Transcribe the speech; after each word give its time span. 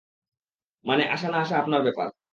মানে, 0.85 1.03
আসা 1.07 1.27
না 1.29 1.37
আসা 1.41 1.55
আপনার 1.57 1.81
ব্যাপার। 1.83 2.07